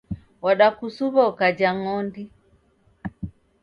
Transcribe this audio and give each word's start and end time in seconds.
Wadakusuw'a 0.45 1.21
ukajha 1.31 1.69
ng'ondi. 1.79 2.23